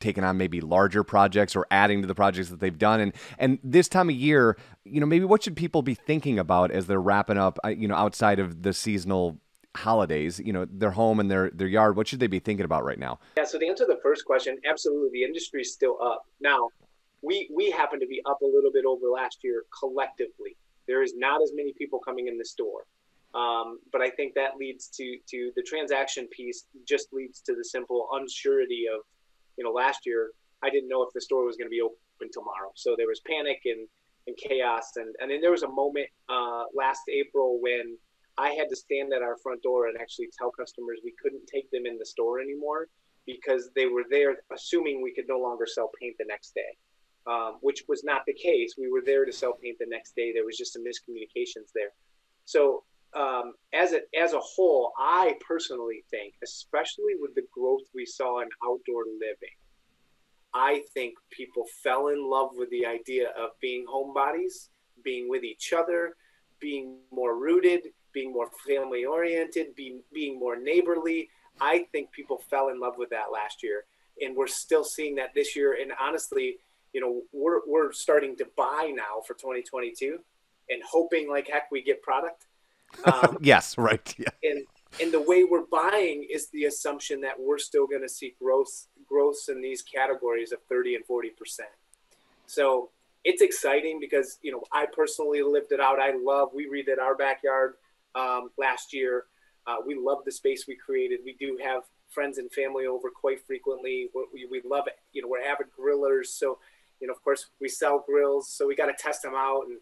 taking 0.00 0.24
on 0.24 0.36
maybe 0.36 0.60
larger 0.60 1.02
projects 1.02 1.56
or 1.56 1.66
adding 1.70 2.02
to 2.02 2.08
the 2.08 2.14
projects 2.14 2.48
that 2.50 2.60
they've 2.60 2.78
done. 2.78 3.00
And 3.00 3.12
and 3.38 3.58
this 3.62 3.88
time 3.88 4.08
of 4.08 4.16
year 4.16 4.56
you 4.84 5.00
know 5.00 5.06
maybe 5.06 5.24
what 5.24 5.42
should 5.42 5.56
people 5.56 5.82
be 5.82 5.94
thinking 5.94 6.38
about 6.38 6.70
as 6.70 6.86
they're 6.86 7.00
wrapping 7.00 7.38
up 7.38 7.58
uh, 7.64 7.68
you 7.68 7.88
know 7.88 7.94
outside 7.94 8.38
of 8.38 8.62
the 8.62 8.72
seasonal 8.72 9.38
holidays 9.76 10.40
you 10.40 10.52
know 10.52 10.66
their 10.70 10.90
home 10.90 11.20
and 11.20 11.30
their 11.30 11.50
their 11.50 11.68
yard? 11.68 11.96
What 11.96 12.08
should 12.08 12.20
they 12.20 12.26
be 12.26 12.38
thinking 12.40 12.64
about 12.64 12.84
right 12.84 12.98
now? 12.98 13.18
Yeah 13.36 13.44
so 13.44 13.58
to 13.58 13.66
answer 13.66 13.86
the 13.86 13.98
first 14.02 14.24
question 14.24 14.56
absolutely 14.68 15.10
the 15.12 15.24
industry 15.24 15.62
is 15.62 15.72
still 15.72 15.98
up. 16.02 16.22
Now 16.40 16.68
we 17.22 17.48
we 17.54 17.70
happen 17.70 18.00
to 18.00 18.06
be 18.06 18.20
up 18.26 18.40
a 18.42 18.46
little 18.46 18.72
bit 18.72 18.84
over 18.84 19.06
last 19.08 19.38
year 19.42 19.64
collectively. 19.78 20.56
There 20.86 21.02
is 21.02 21.14
not 21.16 21.42
as 21.42 21.52
many 21.54 21.74
people 21.76 21.98
coming 21.98 22.28
in 22.28 22.38
the 22.38 22.44
store. 22.44 22.86
Um, 23.34 23.78
but 23.92 24.00
I 24.00 24.08
think 24.08 24.34
that 24.34 24.56
leads 24.58 24.88
to 24.96 25.16
to 25.28 25.52
the 25.54 25.62
transaction 25.62 26.26
piece 26.28 26.64
just 26.86 27.12
leads 27.12 27.42
to 27.42 27.54
the 27.54 27.64
simple 27.64 28.08
unsurety 28.12 28.88
of 28.92 29.04
you 29.58 29.64
know, 29.64 29.72
last 29.72 30.06
year 30.06 30.30
I 30.62 30.70
didn't 30.70 30.88
know 30.88 31.02
if 31.02 31.12
the 31.12 31.20
store 31.20 31.44
was 31.44 31.56
going 31.56 31.66
to 31.66 31.70
be 31.70 31.82
open 31.82 32.30
tomorrow. 32.32 32.72
So 32.74 32.94
there 32.96 33.06
was 33.08 33.20
panic 33.26 33.60
and, 33.66 33.86
and 34.26 34.36
chaos. 34.36 34.92
And, 34.96 35.14
and 35.20 35.30
then 35.30 35.40
there 35.40 35.50
was 35.50 35.64
a 35.64 35.68
moment 35.68 36.06
uh, 36.28 36.64
last 36.74 37.02
April 37.12 37.58
when 37.60 37.98
I 38.38 38.50
had 38.50 38.68
to 38.70 38.76
stand 38.76 39.12
at 39.12 39.22
our 39.22 39.36
front 39.36 39.62
door 39.62 39.88
and 39.88 40.00
actually 40.00 40.28
tell 40.38 40.50
customers 40.50 41.00
we 41.04 41.14
couldn't 41.20 41.46
take 41.52 41.70
them 41.70 41.86
in 41.86 41.98
the 41.98 42.06
store 42.06 42.40
anymore 42.40 42.88
because 43.26 43.70
they 43.74 43.86
were 43.86 44.04
there 44.08 44.36
assuming 44.54 45.02
we 45.02 45.12
could 45.12 45.26
no 45.28 45.38
longer 45.38 45.66
sell 45.66 45.90
paint 46.00 46.16
the 46.18 46.24
next 46.26 46.54
day, 46.54 46.78
um, 47.26 47.58
which 47.60 47.82
was 47.88 48.04
not 48.04 48.22
the 48.26 48.32
case. 48.32 48.74
We 48.78 48.90
were 48.90 49.02
there 49.04 49.24
to 49.24 49.32
sell 49.32 49.54
paint 49.60 49.76
the 49.78 49.86
next 49.90 50.14
day. 50.16 50.32
There 50.32 50.46
was 50.46 50.56
just 50.56 50.72
some 50.72 50.82
miscommunications 50.82 51.70
there. 51.74 51.92
So 52.44 52.84
um, 53.14 53.54
as 53.72 53.92
a 53.92 54.00
as 54.18 54.32
a 54.32 54.40
whole, 54.40 54.92
I 54.98 55.34
personally 55.46 56.04
think, 56.10 56.34
especially 56.42 57.14
with 57.20 57.34
the 57.34 57.46
growth 57.52 57.82
we 57.94 58.04
saw 58.04 58.40
in 58.40 58.48
outdoor 58.64 59.04
living, 59.04 59.56
I 60.52 60.82
think 60.94 61.14
people 61.30 61.64
fell 61.82 62.08
in 62.08 62.28
love 62.28 62.50
with 62.54 62.70
the 62.70 62.86
idea 62.86 63.28
of 63.38 63.50
being 63.60 63.86
homebodies, 63.86 64.68
being 65.02 65.28
with 65.28 65.44
each 65.44 65.72
other, 65.72 66.14
being 66.60 66.98
more 67.10 67.38
rooted, 67.38 67.88
being 68.12 68.32
more 68.32 68.50
family 68.66 69.04
oriented, 69.04 69.74
being 69.74 70.02
being 70.12 70.38
more 70.38 70.56
neighborly. 70.56 71.28
I 71.60 71.86
think 71.92 72.12
people 72.12 72.42
fell 72.50 72.68
in 72.68 72.78
love 72.78 72.94
with 72.98 73.10
that 73.10 73.32
last 73.32 73.62
year, 73.62 73.84
and 74.20 74.36
we're 74.36 74.48
still 74.48 74.84
seeing 74.84 75.14
that 75.16 75.34
this 75.34 75.56
year. 75.56 75.78
And 75.80 75.92
honestly, 76.00 76.58
you 76.92 77.00
know, 77.00 77.22
we're 77.32 77.60
we're 77.66 77.92
starting 77.92 78.36
to 78.36 78.46
buy 78.56 78.92
now 78.94 79.22
for 79.26 79.34
2022, 79.34 80.18
and 80.68 80.82
hoping 80.88 81.28
like 81.28 81.48
heck 81.48 81.70
we 81.70 81.82
get 81.82 82.02
product. 82.02 82.47
Um, 83.04 83.38
yes, 83.42 83.78
right. 83.78 84.14
Yeah. 84.18 84.28
And 84.42 84.64
and 85.00 85.12
the 85.12 85.20
way 85.20 85.44
we're 85.44 85.66
buying 85.70 86.26
is 86.30 86.48
the 86.48 86.64
assumption 86.64 87.20
that 87.20 87.38
we're 87.38 87.58
still 87.58 87.86
going 87.86 88.02
to 88.02 88.08
see 88.08 88.34
growth 88.40 88.86
growth 89.08 89.48
in 89.48 89.60
these 89.60 89.82
categories 89.82 90.52
of 90.52 90.58
30 90.68 90.96
and 90.96 91.04
40 91.04 91.30
percent. 91.30 91.68
So 92.46 92.90
it's 93.24 93.42
exciting 93.42 93.98
because 94.00 94.38
you 94.42 94.52
know 94.52 94.62
I 94.72 94.86
personally 94.86 95.42
lived 95.42 95.72
it 95.72 95.80
out. 95.80 95.98
I 96.00 96.14
love 96.16 96.50
we 96.54 96.66
redid 96.66 97.00
our 97.00 97.14
backyard 97.14 97.74
um, 98.14 98.50
last 98.56 98.92
year. 98.92 99.24
Uh, 99.66 99.76
we 99.86 99.94
love 99.94 100.18
the 100.24 100.32
space 100.32 100.66
we 100.66 100.74
created. 100.76 101.20
We 101.24 101.34
do 101.38 101.58
have 101.62 101.82
friends 102.08 102.38
and 102.38 102.50
family 102.50 102.86
over 102.86 103.10
quite 103.10 103.44
frequently. 103.46 104.08
We, 104.32 104.46
we 104.50 104.62
love 104.64 104.86
it. 104.86 104.98
You 105.12 105.22
know, 105.22 105.28
we're 105.28 105.42
avid 105.42 105.66
grillers. 105.78 106.26
So, 106.26 106.58
you 107.00 107.06
know, 107.06 107.12
of 107.12 107.22
course, 107.22 107.46
we 107.60 107.68
sell 107.68 108.02
grills. 108.06 108.48
So 108.50 108.66
we 108.66 108.74
got 108.74 108.86
to 108.86 108.94
test 108.98 109.22
them 109.22 109.34
out. 109.34 109.64
And, 109.68 109.78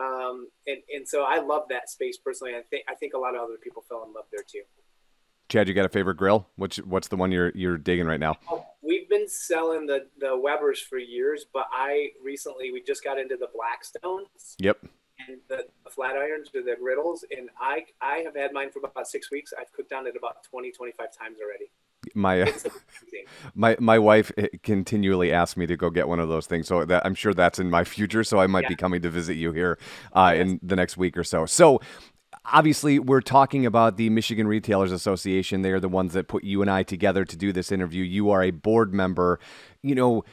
um, 0.00 0.48
and, 0.66 0.78
and 0.94 1.08
so 1.08 1.24
I 1.24 1.40
love 1.40 1.64
that 1.70 1.90
space 1.90 2.16
personally. 2.16 2.54
I 2.54 2.62
think, 2.62 2.84
I 2.88 2.94
think 2.94 3.14
a 3.14 3.18
lot 3.18 3.34
of 3.34 3.42
other 3.42 3.58
people 3.62 3.84
fell 3.88 4.04
in 4.06 4.12
love 4.12 4.24
there 4.32 4.44
too. 4.46 4.62
Chad, 5.48 5.66
you 5.66 5.74
got 5.74 5.84
a 5.84 5.90
favorite 5.90 6.16
grill? 6.16 6.46
Which 6.56 6.76
what's 6.78 7.08
the 7.08 7.16
one 7.16 7.32
you're 7.32 7.50
you're 7.56 7.76
digging 7.76 8.06
right 8.06 8.20
now? 8.20 8.36
Oh, 8.48 8.64
we've 8.82 9.08
been 9.08 9.28
selling 9.28 9.86
the 9.86 10.06
the 10.18 10.38
Weber's 10.38 10.80
for 10.80 10.98
years, 10.98 11.44
but 11.52 11.66
I 11.72 12.10
recently 12.22 12.70
we 12.70 12.82
just 12.82 13.02
got 13.02 13.18
into 13.18 13.36
the 13.36 13.48
Blackstones. 13.48 14.54
Yep 14.58 14.78
and 15.28 15.38
the, 15.48 15.66
the 15.84 15.90
flat 15.90 16.16
irons 16.16 16.48
or 16.54 16.62
the 16.62 16.76
griddles. 16.80 17.24
And 17.36 17.50
I, 17.60 17.84
I 18.00 18.18
have 18.18 18.36
had 18.36 18.52
mine 18.52 18.70
for 18.70 18.78
about 18.78 19.06
six 19.06 19.30
weeks. 19.30 19.52
I've 19.58 19.72
cooked 19.72 19.92
on 19.92 20.06
it 20.06 20.14
about 20.16 20.44
20, 20.44 20.72
25 20.72 21.06
times 21.16 21.38
already. 21.42 21.70
My 22.14 22.52
my 23.54 23.76
my 23.80 23.98
wife 23.98 24.32
eh, 24.36 24.48
continually 24.62 25.32
asks 25.32 25.56
me 25.56 25.66
to 25.66 25.76
go 25.76 25.90
get 25.90 26.08
one 26.08 26.20
of 26.20 26.28
those 26.28 26.46
things, 26.46 26.68
so 26.68 26.84
that 26.84 27.04
I'm 27.04 27.14
sure 27.14 27.34
that's 27.34 27.58
in 27.58 27.70
my 27.70 27.84
future. 27.84 28.24
So 28.24 28.38
I 28.38 28.46
might 28.46 28.64
yeah. 28.64 28.70
be 28.70 28.76
coming 28.76 29.02
to 29.02 29.10
visit 29.10 29.34
you 29.34 29.52
here 29.52 29.78
uh, 30.12 30.32
yes. 30.34 30.42
in 30.42 30.60
the 30.62 30.76
next 30.76 30.96
week 30.96 31.16
or 31.16 31.24
so. 31.24 31.46
So 31.46 31.80
obviously 32.44 32.98
we're 32.98 33.20
talking 33.20 33.66
about 33.66 33.96
the 33.96 34.10
Michigan 34.10 34.46
Retailers 34.46 34.92
Association. 34.92 35.62
They 35.62 35.72
are 35.72 35.80
the 35.80 35.88
ones 35.88 36.12
that 36.14 36.28
put 36.28 36.44
you 36.44 36.62
and 36.62 36.70
I 36.70 36.82
together 36.82 37.24
to 37.24 37.36
do 37.36 37.52
this 37.52 37.70
interview. 37.72 38.02
You 38.02 38.30
are 38.30 38.42
a 38.42 38.50
board 38.50 38.94
member. 38.94 39.38
You 39.82 39.94
know, 39.94 40.24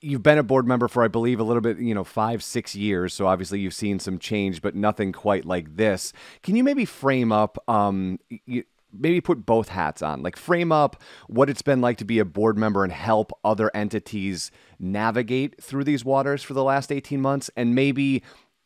you've 0.00 0.22
been 0.22 0.38
a 0.38 0.42
board 0.42 0.66
member 0.66 0.88
for, 0.88 1.02
I 1.02 1.08
believe, 1.08 1.40
a 1.40 1.42
little 1.42 1.60
bit, 1.60 1.78
you 1.78 1.94
know, 1.94 2.04
five, 2.04 2.42
six 2.42 2.74
years. 2.74 3.12
So 3.12 3.26
obviously 3.26 3.60
you've 3.60 3.74
seen 3.74 3.98
some 3.98 4.18
change, 4.18 4.62
but 4.62 4.74
nothing 4.74 5.12
quite 5.12 5.44
like 5.44 5.76
this. 5.76 6.12
Can 6.42 6.56
you 6.56 6.64
maybe 6.64 6.84
frame 6.84 7.32
up, 7.32 7.58
um, 7.68 8.18
you, 8.46 8.64
maybe 9.00 9.20
put 9.20 9.46
both 9.46 9.68
hats 9.68 10.02
on, 10.02 10.22
like 10.22 10.36
frame 10.36 10.70
up 10.70 11.02
what 11.26 11.50
it's 11.50 11.62
been 11.62 11.80
like 11.80 11.98
to 11.98 12.04
be 12.04 12.18
a 12.18 12.24
board 12.24 12.56
member 12.56 12.84
and 12.84 12.92
help 12.92 13.32
other 13.44 13.70
entities 13.74 14.50
navigate 14.78 15.62
through 15.62 15.84
these 15.84 16.04
waters 16.04 16.42
for 16.42 16.54
the 16.54 16.64
last 16.64 16.92
18 16.92 17.20
months, 17.20 17.50
and 17.56 17.74
maybe 17.74 18.22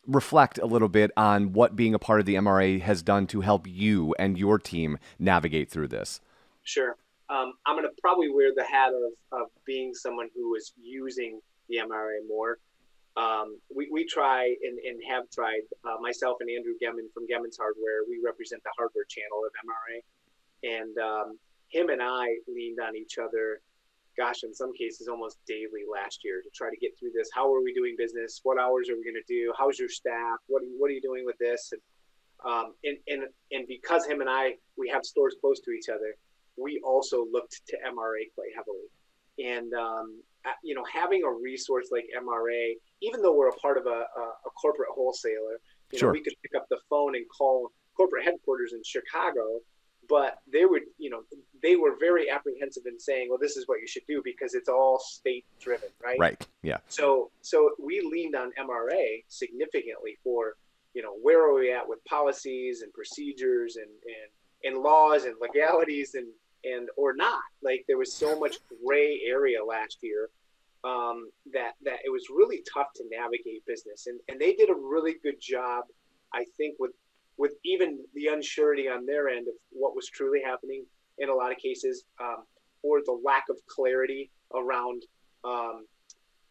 reflect 0.07 0.59
a 0.59 0.67
little 0.67 0.89
bit 0.89 1.11
on 1.17 1.53
what 1.53 1.77
being 1.77 1.95
a 1.95 1.99
part 1.99 2.21
of 2.21 2.27
the 2.27 2.35
MRA 2.35 2.81
has 2.81 3.03
done 3.03 3.27
to 3.29 3.41
help 3.41 3.67
you 3.67 4.15
and 4.19 4.37
your 4.37 4.59
team 4.59 4.99
navigate 5.19 5.71
through 5.71 5.89
this. 5.89 6.21
Sure 6.63 6.97
um, 7.31 7.55
I'm 7.67 7.77
going 7.77 7.89
to 7.89 8.01
probably 8.01 8.29
wear 8.29 8.51
the 8.55 8.65
hat 8.65 8.93
of, 8.93 9.41
of 9.41 9.49
being 9.65 9.95
someone 9.95 10.29
who 10.35 10.55
is 10.55 10.73
using 10.81 11.41
the 11.69 11.79
MRA 11.79 12.21
more. 12.29 12.59
Um, 13.17 13.59
we, 13.75 13.89
we 13.91 14.05
try 14.05 14.55
and, 14.63 14.79
and 14.79 15.01
have 15.09 15.31
tried, 15.31 15.63
uh, 15.85 16.01
myself 16.01 16.39
and 16.41 16.51
Andrew 16.51 16.75
Gemmen 16.83 17.09
from 17.15 17.25
Gemmen's 17.31 17.57
Hardware, 17.57 18.05
we 18.09 18.21
represent 18.25 18.63
the 18.65 18.71
hardware 18.77 19.05
channel 19.09 19.43
of 19.47 19.53
MRA. 19.65 20.03
And 20.65 20.97
um, 20.99 21.39
him 21.69 21.91
and 21.91 22.03
I 22.03 22.37
leaned 22.49 22.79
on 22.81 22.97
each 22.97 23.19
other, 23.19 23.61
gosh, 24.17 24.45
in 24.45 24.55
some 24.55 24.73
cases 24.73 25.09
almost 25.09 25.39
daily 25.47 25.85
last 25.91 26.25
year 26.25 26.41
to 26.43 26.51
try 26.55 26.71
to 26.71 26.77
get 26.77 26.99
through 26.99 27.11
this. 27.15 27.29
How 27.35 27.53
are 27.53 27.63
we 27.63 27.75
doing 27.75 27.95
business? 27.99 28.41
What 28.43 28.59
hours 28.59 28.89
are 28.89 28.97
we 28.97 29.05
going 29.05 29.21
to 29.21 29.29
do? 29.29 29.53
How's 29.59 29.79
your 29.79 29.89
staff? 29.89 30.39
What 30.47 30.63
are 30.63 30.67
you, 30.67 30.77
what 30.79 30.91
are 30.91 30.95
you 30.95 31.03
doing 31.03 31.25
with 31.27 31.37
this? 31.39 31.73
And, 31.73 31.83
um, 32.51 32.75
and, 32.85 32.97
and, 33.09 33.23
and 33.53 33.67
because 33.69 34.07
him 34.07 34.21
and 34.21 34.31
I, 34.31 34.55
we 34.79 34.89
have 34.89 35.05
stores 35.05 35.37
close 35.41 35.61
to 35.61 35.71
each 35.71 35.89
other, 35.89 36.17
we 36.57 36.81
also 36.85 37.27
looked 37.31 37.61
to 37.69 37.77
MRA 37.77 38.25
quite 38.35 38.53
heavily. 38.57 38.89
And, 39.39 39.75
um, 39.75 40.23
you 40.63 40.75
know, 40.75 40.85
having 40.93 41.25
a 41.25 41.31
resource 41.31 41.89
like 41.91 42.05
MRA, 42.17 42.75
even 43.03 43.23
though 43.23 43.35
we're 43.35 43.49
a 43.49 43.57
part 43.57 43.79
of 43.79 43.87
a, 43.87 44.05
a, 44.17 44.25
a 44.47 44.51
corporate 44.61 44.91
wholesaler, 44.95 45.59
you 45.91 45.99
sure. 45.99 46.09
know, 46.09 46.13
we 46.13 46.23
could 46.23 46.35
pick 46.43 46.55
up 46.55 46.67
the 46.71 46.79
phone 46.89 47.17
and 47.17 47.25
call 47.37 47.71
corporate 47.97 48.25
headquarters 48.25 48.73
in 48.73 48.83
Chicago, 48.85 49.61
but 50.09 50.39
they 50.53 50.65
would, 50.65 50.83
you 50.99 51.11
know, 51.11 51.23
they 51.63 51.77
were 51.77 51.97
very 51.99 52.31
apprehensive 52.31 52.85
in 52.87 52.99
saying, 52.99 53.29
well, 53.29 53.39
this 53.41 53.57
is 53.57 53.67
what 53.67 53.81
you 53.81 53.87
should 53.87 54.07
do 54.07 54.21
because 54.25 54.55
it's 54.55 54.69
all 54.69 54.99
state 54.99 55.45
driven, 55.61 55.89
right? 56.03 56.19
Right. 56.19 56.47
Yeah. 56.63 56.79
So, 56.89 57.31
so 57.43 57.71
we 57.83 58.01
leaned 58.01 58.35
on 58.35 58.51
MRA 58.59 59.25
significantly 59.29 60.19
for, 60.23 60.57
you 60.95 61.03
know, 61.03 61.15
where 61.23 61.43
are 61.43 61.55
we 61.55 61.73
at 61.73 61.89
with 61.89 62.05
policies 62.05 62.83
and 62.83 62.93
procedures 62.93 63.77
and, 63.77 63.87
and, 63.87 64.75
and 64.75 64.83
laws 64.83 65.25
and 65.25 65.35
legalities 65.41 66.15
and, 66.15 66.27
and 66.65 66.89
or 66.97 67.15
not. 67.15 67.43
Like 67.63 67.85
there 67.87 67.99
was 67.99 68.13
so 68.13 68.39
much 68.39 68.57
gray 68.85 69.21
area 69.27 69.65
last 69.65 69.99
year 70.03 70.31
um, 70.85 71.31
that 71.53 71.73
that 71.83 71.99
it 72.05 72.11
was 72.11 72.27
really 72.31 72.63
tough 72.73 72.89
to 72.97 73.05
navigate 73.11 73.65
business, 73.67 74.07
and 74.07 74.21
and 74.29 74.41
they 74.41 74.53
did 74.53 74.71
a 74.71 74.75
really 74.75 75.17
good 75.23 75.41
job, 75.41 75.85
I 76.33 76.45
think, 76.57 76.77
with 76.79 76.93
with 77.37 77.53
even 77.65 77.99
the 78.15 78.27
unsurety 78.27 78.91
on 78.91 79.07
their 79.07 79.29
end 79.29 79.49
of 79.49 79.55
what 79.71 79.95
was 79.95 80.09
truly 80.09 80.41
happening 80.45 80.85
in 81.19 81.29
a 81.29 81.35
lot 81.35 81.53
of 81.53 81.59
cases, 81.59 82.05
um, 82.21 82.45
or 82.83 83.01
the 83.05 83.21
lack 83.25 83.45
of 83.51 83.57
clarity 83.67 84.31
around 84.55 85.03
um, 85.45 85.87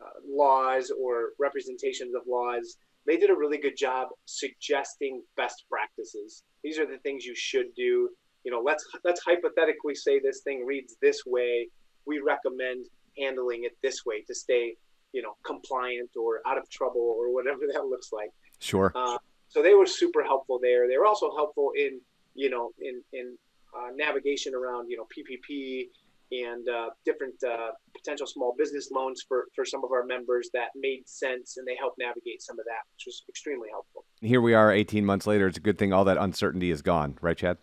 uh, 0.01 0.19
laws 0.27 0.91
or 0.99 1.29
representations 1.39 2.15
of 2.15 2.21
laws. 2.27 2.77
They 3.05 3.17
did 3.17 3.29
a 3.29 3.35
really 3.35 3.57
good 3.57 3.77
job 3.77 4.09
suggesting 4.25 5.21
best 5.35 5.65
practices. 5.69 6.43
These 6.63 6.79
are 6.79 6.85
the 6.85 6.97
things 6.99 7.25
you 7.25 7.35
should 7.35 7.75
do 7.75 8.09
you 8.43 8.51
know, 8.51 8.61
let's 8.61 8.85
let's 9.03 9.21
hypothetically 9.23 9.95
say 9.95 10.19
this 10.19 10.41
thing 10.41 10.65
reads 10.65 10.95
this 11.01 11.23
way. 11.25 11.69
We 12.05 12.19
recommend 12.19 12.87
handling 13.17 13.63
it 13.63 13.77
this 13.81 14.05
way 14.05 14.21
to 14.27 14.35
stay, 14.35 14.75
you 15.13 15.21
know, 15.21 15.35
compliant 15.45 16.11
or 16.17 16.41
out 16.45 16.57
of 16.57 16.69
trouble 16.69 17.15
or 17.17 17.33
whatever 17.33 17.61
that 17.73 17.85
looks 17.85 18.11
like. 18.11 18.29
Sure. 18.59 18.91
Uh, 18.93 19.17
so 19.53 19.61
they 19.61 19.75
were 19.75 19.85
super 19.85 20.23
helpful 20.23 20.59
there. 20.59 20.87
They 20.87 20.97
were 20.97 21.05
also 21.05 21.29
helpful 21.35 21.71
in, 21.77 22.01
you 22.33 22.49
know, 22.49 22.71
in 22.81 23.03
in 23.13 23.37
uh, 23.77 23.89
navigation 23.95 24.55
around, 24.55 24.89
you 24.89 24.97
know, 24.97 25.05
PPP 25.15 25.89
and 26.31 26.67
uh, 26.67 26.89
different 27.05 27.35
uh, 27.43 27.69
potential 27.95 28.25
small 28.25 28.55
business 28.57 28.89
loans 28.91 29.23
for, 29.27 29.45
for 29.55 29.63
some 29.63 29.83
of 29.83 29.91
our 29.91 30.03
members 30.03 30.49
that 30.53 30.69
made 30.75 31.07
sense 31.07 31.57
and 31.57 31.67
they 31.67 31.75
helped 31.75 31.99
navigate 31.99 32.41
some 32.41 32.57
of 32.57 32.65
that, 32.65 32.81
which 32.95 33.03
was 33.05 33.23
extremely 33.29 33.69
helpful. 33.69 34.03
Here 34.19 34.41
we 34.41 34.55
are 34.55 34.71
18 34.71 35.05
months 35.05 35.27
later. 35.27 35.47
It's 35.47 35.59
a 35.59 35.61
good 35.61 35.77
thing 35.77 35.93
all 35.93 36.05
that 36.05 36.17
uncertainty 36.17 36.71
is 36.71 36.81
gone, 36.81 37.19
right, 37.21 37.37
Chad? 37.37 37.59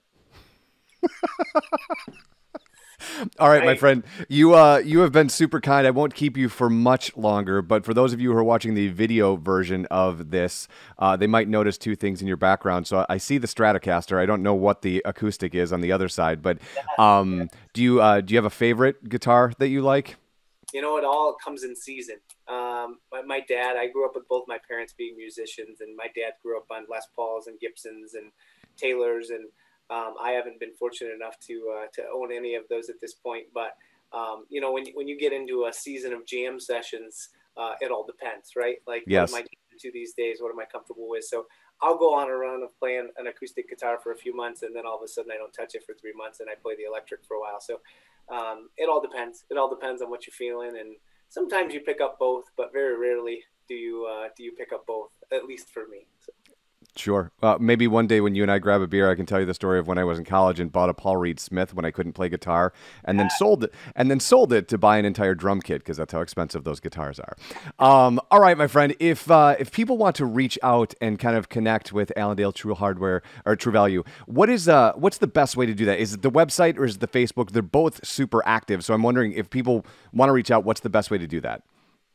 All 3.38 3.48
right, 3.48 3.64
my 3.64 3.76
friend. 3.76 4.04
You 4.28 4.54
uh 4.54 4.78
you 4.78 5.00
have 5.00 5.12
been 5.12 5.28
super 5.28 5.60
kind. 5.60 5.86
I 5.86 5.90
won't 5.90 6.14
keep 6.14 6.36
you 6.36 6.48
for 6.48 6.68
much 6.70 7.16
longer, 7.16 7.62
but 7.62 7.84
for 7.84 7.94
those 7.94 8.12
of 8.12 8.20
you 8.20 8.32
who 8.32 8.38
are 8.38 8.44
watching 8.44 8.74
the 8.74 8.88
video 8.88 9.36
version 9.36 9.86
of 9.86 10.30
this, 10.30 10.68
uh, 10.98 11.16
they 11.16 11.26
might 11.26 11.48
notice 11.48 11.78
two 11.78 11.96
things 11.96 12.20
in 12.20 12.28
your 12.28 12.36
background. 12.36 12.86
So 12.86 13.06
I 13.08 13.18
see 13.18 13.38
the 13.38 13.46
Stratocaster. 13.46 14.18
I 14.18 14.26
don't 14.26 14.42
know 14.42 14.54
what 14.54 14.82
the 14.82 15.02
acoustic 15.04 15.54
is 15.54 15.72
on 15.72 15.80
the 15.80 15.92
other 15.92 16.08
side, 16.08 16.42
but 16.42 16.58
um, 16.98 17.48
do 17.72 17.82
you 17.82 18.00
uh, 18.00 18.20
do 18.20 18.34
you 18.34 18.38
have 18.38 18.44
a 18.44 18.50
favorite 18.50 19.08
guitar 19.08 19.52
that 19.58 19.68
you 19.68 19.82
like? 19.82 20.16
You 20.72 20.82
know, 20.82 20.96
it 20.98 21.04
all 21.04 21.36
comes 21.42 21.64
in 21.64 21.74
season. 21.74 22.16
Um, 22.46 22.98
my, 23.10 23.22
my 23.22 23.40
dad, 23.40 23.76
I 23.76 23.88
grew 23.88 24.06
up 24.06 24.14
with 24.14 24.28
both 24.28 24.44
my 24.46 24.58
parents 24.68 24.92
being 24.96 25.16
musicians, 25.16 25.80
and 25.80 25.96
my 25.96 26.06
dad 26.14 26.34
grew 26.42 26.56
up 26.56 26.66
on 26.70 26.84
Les 26.88 27.06
Pauls 27.16 27.48
and 27.48 27.58
Gibsons 27.58 28.14
and 28.14 28.30
Taylors 28.76 29.30
and 29.30 29.48
um, 29.90 30.14
I 30.22 30.30
haven't 30.32 30.60
been 30.60 30.72
fortunate 30.72 31.12
enough 31.12 31.38
to 31.48 31.74
uh, 31.76 31.86
to 31.94 32.02
own 32.14 32.32
any 32.32 32.54
of 32.54 32.64
those 32.68 32.88
at 32.88 33.00
this 33.00 33.14
point, 33.14 33.46
but 33.52 33.76
um, 34.12 34.44
you 34.48 34.60
know, 34.60 34.72
when 34.72 34.86
when 34.94 35.08
you 35.08 35.18
get 35.18 35.32
into 35.32 35.66
a 35.68 35.72
season 35.72 36.12
of 36.12 36.26
jam 36.26 36.60
sessions, 36.60 37.28
uh, 37.56 37.74
it 37.80 37.90
all 37.90 38.04
depends, 38.04 38.52
right? 38.56 38.76
Like, 38.86 39.04
yes. 39.06 39.30
what 39.30 39.40
am 39.40 39.44
I 39.44 39.46
into 39.72 39.92
these 39.92 40.14
days? 40.14 40.38
What 40.40 40.50
am 40.50 40.58
I 40.58 40.64
comfortable 40.64 41.08
with? 41.08 41.24
So 41.24 41.46
I'll 41.82 41.98
go 41.98 42.14
on 42.14 42.28
a 42.28 42.34
run 42.34 42.62
of 42.62 42.76
playing 42.78 43.10
an 43.16 43.26
acoustic 43.26 43.68
guitar 43.68 43.98
for 44.02 44.12
a 44.12 44.16
few 44.16 44.34
months, 44.34 44.62
and 44.62 44.74
then 44.74 44.84
all 44.86 44.96
of 44.96 45.02
a 45.02 45.08
sudden 45.08 45.30
I 45.32 45.36
don't 45.36 45.52
touch 45.52 45.74
it 45.74 45.84
for 45.84 45.94
three 45.94 46.12
months, 46.14 46.40
and 46.40 46.48
I 46.50 46.54
play 46.54 46.74
the 46.76 46.84
electric 46.84 47.24
for 47.24 47.34
a 47.34 47.40
while. 47.40 47.60
So 47.60 47.80
um, 48.28 48.68
it 48.76 48.88
all 48.88 49.00
depends. 49.00 49.44
It 49.50 49.56
all 49.56 49.70
depends 49.70 50.02
on 50.02 50.10
what 50.10 50.26
you're 50.26 50.34
feeling, 50.34 50.78
and 50.78 50.96
sometimes 51.28 51.72
you 51.74 51.80
pick 51.80 52.00
up 52.00 52.18
both, 52.18 52.44
but 52.56 52.72
very 52.72 52.98
rarely 52.98 53.44
do 53.68 53.74
you 53.74 54.06
uh, 54.06 54.28
do 54.36 54.42
you 54.42 54.52
pick 54.52 54.72
up 54.72 54.86
both. 54.86 55.10
At 55.32 55.46
least 55.46 55.70
for 55.70 55.86
me. 55.88 56.06
So. 56.20 56.32
Sure. 57.00 57.32
Uh, 57.42 57.56
maybe 57.58 57.86
one 57.88 58.06
day 58.06 58.20
when 58.20 58.34
you 58.34 58.42
and 58.42 58.52
I 58.52 58.58
grab 58.58 58.82
a 58.82 58.86
beer, 58.86 59.10
I 59.10 59.14
can 59.14 59.24
tell 59.24 59.40
you 59.40 59.46
the 59.46 59.54
story 59.54 59.78
of 59.78 59.86
when 59.86 59.96
I 59.96 60.04
was 60.04 60.18
in 60.18 60.26
college 60.26 60.60
and 60.60 60.70
bought 60.70 60.90
a 60.90 60.94
Paul 60.94 61.16
Reed 61.16 61.40
Smith 61.40 61.72
when 61.72 61.86
I 61.86 61.90
couldn't 61.90 62.12
play 62.12 62.28
guitar, 62.28 62.74
and 63.04 63.18
then 63.18 63.30
sold 63.30 63.64
it, 63.64 63.74
and 63.96 64.10
then 64.10 64.20
sold 64.20 64.52
it 64.52 64.68
to 64.68 64.76
buy 64.76 64.98
an 64.98 65.06
entire 65.06 65.34
drum 65.34 65.62
kit 65.62 65.80
because 65.80 65.96
that's 65.96 66.12
how 66.12 66.20
expensive 66.20 66.64
those 66.64 66.78
guitars 66.78 67.18
are. 67.18 67.36
Um, 67.78 68.20
all 68.30 68.38
right, 68.38 68.58
my 68.58 68.66
friend. 68.66 68.94
If 69.00 69.30
uh, 69.30 69.56
if 69.58 69.72
people 69.72 69.96
want 69.96 70.14
to 70.16 70.26
reach 70.26 70.58
out 70.62 70.92
and 71.00 71.18
kind 71.18 71.36
of 71.36 71.48
connect 71.48 71.90
with 71.90 72.12
Allendale 72.18 72.52
True 72.52 72.74
Hardware 72.74 73.22
or 73.46 73.56
True 73.56 73.72
Value, 73.72 74.04
what 74.26 74.50
is 74.50 74.68
uh 74.68 74.92
what's 74.92 75.16
the 75.16 75.26
best 75.26 75.56
way 75.56 75.64
to 75.64 75.74
do 75.74 75.86
that? 75.86 75.98
Is 75.98 76.12
it 76.12 76.20
the 76.20 76.30
website 76.30 76.76
or 76.76 76.84
is 76.84 76.96
it 76.96 77.00
the 77.00 77.08
Facebook? 77.08 77.52
They're 77.52 77.62
both 77.62 78.06
super 78.06 78.46
active, 78.46 78.84
so 78.84 78.92
I'm 78.92 79.02
wondering 79.02 79.32
if 79.32 79.48
people 79.48 79.86
want 80.12 80.28
to 80.28 80.34
reach 80.34 80.50
out, 80.50 80.64
what's 80.64 80.80
the 80.80 80.90
best 80.90 81.10
way 81.10 81.16
to 81.16 81.26
do 81.26 81.40
that? 81.40 81.62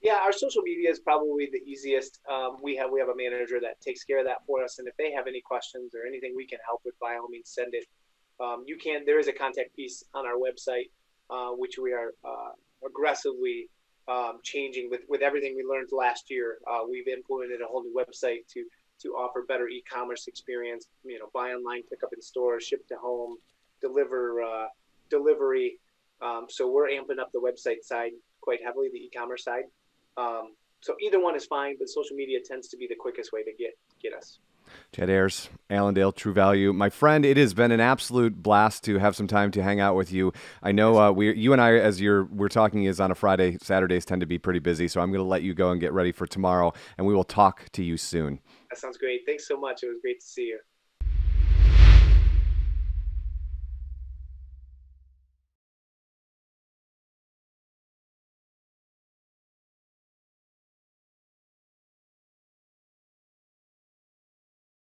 Yeah, 0.05 0.19
our 0.21 0.31
social 0.31 0.61
media 0.61 0.91
is 0.91 0.99
probably 0.99 1.49
the 1.51 1.63
easiest. 1.65 2.19
Um, 2.31 2.57
we 2.61 2.75
have 2.75 2.91
we 2.91 2.99
have 2.99 3.09
a 3.09 3.15
manager 3.15 3.59
that 3.59 3.81
takes 3.81 4.03
care 4.03 4.19
of 4.19 4.25
that 4.27 4.45
for 4.45 4.63
us, 4.63 4.77
and 4.77 4.87
if 4.87 4.95
they 4.97 5.11
have 5.11 5.25
any 5.25 5.41
questions 5.41 5.95
or 5.95 6.05
anything 6.07 6.33
we 6.35 6.45
can 6.45 6.59
help 6.63 6.81
with, 6.85 6.93
by 6.99 7.15
all 7.15 7.27
means, 7.27 7.49
send 7.49 7.73
it. 7.73 7.85
Um, 8.39 8.63
you 8.67 8.77
can. 8.77 9.03
There 9.03 9.17
is 9.17 9.27
a 9.27 9.33
contact 9.33 9.75
piece 9.75 10.03
on 10.13 10.27
our 10.27 10.35
website, 10.35 10.91
uh, 11.31 11.55
which 11.57 11.79
we 11.81 11.91
are 11.91 12.11
uh, 12.23 12.51
aggressively 12.85 13.67
um, 14.07 14.41
changing 14.43 14.91
with 14.91 15.01
with 15.09 15.23
everything 15.23 15.55
we 15.57 15.63
learned 15.63 15.89
last 15.91 16.29
year. 16.29 16.59
Uh, 16.69 16.81
we've 16.87 17.07
implemented 17.07 17.61
a 17.61 17.65
whole 17.65 17.81
new 17.81 17.95
website 17.97 18.45
to 18.53 18.63
to 19.01 19.09
offer 19.13 19.43
better 19.47 19.67
e-commerce 19.67 20.27
experience. 20.27 20.85
You 21.03 21.17
know, 21.17 21.29
buy 21.33 21.49
online, 21.49 21.81
pick 21.89 22.03
up 22.03 22.11
in 22.13 22.21
store, 22.21 22.59
ship 22.61 22.87
to 22.89 22.95
home, 23.01 23.37
deliver 23.81 24.43
uh, 24.43 24.67
delivery. 25.09 25.79
Um, 26.21 26.45
so 26.47 26.69
we're 26.71 26.89
amping 26.89 27.17
up 27.19 27.31
the 27.33 27.41
website 27.41 27.81
side 27.81 28.11
quite 28.41 28.59
heavily, 28.63 28.89
the 28.93 28.99
e-commerce 28.99 29.43
side. 29.43 29.63
Um, 30.17 30.53
so 30.81 30.95
either 31.01 31.19
one 31.19 31.35
is 31.35 31.45
fine, 31.45 31.75
but 31.79 31.89
social 31.89 32.15
media 32.15 32.39
tends 32.45 32.67
to 32.69 32.77
be 32.77 32.87
the 32.87 32.95
quickest 32.95 33.31
way 33.33 33.43
to 33.43 33.51
get 33.57 33.77
get 34.01 34.13
us. 34.13 34.39
Chad 34.91 35.09
Ayers, 35.09 35.49
Allendale, 35.69 36.11
True 36.11 36.33
Value, 36.33 36.73
my 36.73 36.89
friend. 36.89 37.25
It 37.25 37.37
has 37.37 37.53
been 37.53 37.71
an 37.71 37.79
absolute 37.79 38.41
blast 38.41 38.83
to 38.85 38.97
have 38.97 39.15
some 39.15 39.27
time 39.27 39.51
to 39.51 39.63
hang 39.63 39.79
out 39.79 39.95
with 39.95 40.11
you. 40.11 40.33
I 40.63 40.71
know 40.71 40.97
uh, 40.97 41.11
we, 41.11 41.33
you 41.35 41.53
and 41.53 41.61
I, 41.61 41.75
as 41.75 42.01
you're 42.01 42.25
we're 42.25 42.49
talking, 42.49 42.83
is 42.83 42.99
on 42.99 43.11
a 43.11 43.15
Friday. 43.15 43.57
Saturdays 43.61 44.05
tend 44.05 44.21
to 44.21 44.27
be 44.27 44.37
pretty 44.37 44.59
busy, 44.59 44.87
so 44.87 45.01
I'm 45.01 45.11
going 45.11 45.23
to 45.23 45.27
let 45.27 45.43
you 45.43 45.53
go 45.53 45.71
and 45.71 45.79
get 45.79 45.93
ready 45.93 46.11
for 46.11 46.25
tomorrow, 46.25 46.73
and 46.97 47.05
we 47.05 47.13
will 47.13 47.23
talk 47.23 47.69
to 47.73 47.83
you 47.83 47.97
soon. 47.97 48.39
That 48.69 48.79
sounds 48.79 48.97
great. 48.97 49.21
Thanks 49.25 49.47
so 49.47 49.59
much. 49.59 49.83
It 49.83 49.87
was 49.87 49.97
great 50.01 50.19
to 50.19 50.25
see 50.25 50.43
you. 50.43 50.59